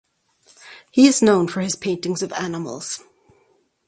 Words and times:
He 0.89 1.05
is 1.05 1.21
known 1.21 1.47
for 1.47 1.61
his 1.61 1.75
paintings 1.75 2.23
of 2.23 2.33
animals. 2.33 3.03